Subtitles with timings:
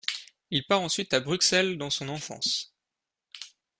[0.49, 2.73] Il part ensuite à Bruxelles dans son enfance.